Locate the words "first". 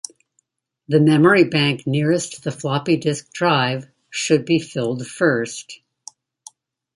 5.05-5.79